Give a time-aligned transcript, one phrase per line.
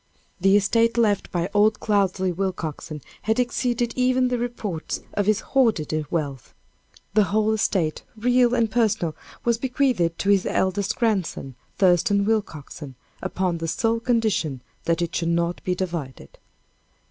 [0.39, 5.93] The estate left by old Cloudesley Willcoxen had exceeded even the reports of his hoarded
[6.11, 6.55] wealth.
[7.13, 13.59] The whole estate, real and personal, was bequeathed to his eldest grandson, Thurston Willcoxen, upon
[13.59, 16.39] the sole condition that it should not be divided.